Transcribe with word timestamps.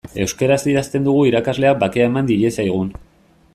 Euskaraz 0.21 0.63
idazten 0.71 1.05
dugu 1.09 1.27
irakasleak 1.31 1.79
bakea 1.85 2.09
eman 2.13 2.31
diezagun. 2.33 2.93